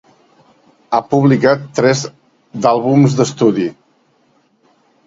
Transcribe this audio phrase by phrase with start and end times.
[0.93, 2.03] Ha publicat tres
[2.65, 3.71] d'àlbums d'estudi.